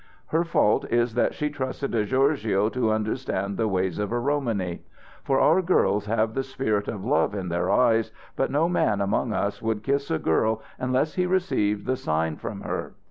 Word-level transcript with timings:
"Her 0.29 0.43
fault 0.43 0.89
is 0.91 1.13
that 1.13 1.35
she 1.35 1.51
trusted 1.51 1.93
a 1.93 2.07
gorgio 2.07 2.69
to 2.69 2.91
understand 2.91 3.55
the 3.55 3.67
ways 3.67 3.99
of 3.99 4.11
a 4.11 4.17
Romany. 4.17 4.81
For 5.23 5.39
our 5.39 5.61
girls 5.61 6.07
have 6.07 6.33
the 6.33 6.41
spirit 6.41 6.87
of 6.87 7.05
love 7.05 7.35
in 7.35 7.49
their 7.49 7.69
eyes, 7.69 8.11
but 8.35 8.49
no 8.49 8.67
man 8.67 8.99
among 8.99 9.31
us 9.31 9.61
would 9.61 9.83
kiss 9.83 10.09
a 10.09 10.17
girl 10.17 10.63
unless 10.79 11.13
he 11.13 11.27
received 11.27 11.85
the 11.85 11.97
sign 11.97 12.37
from 12.37 12.61
her. 12.61 12.93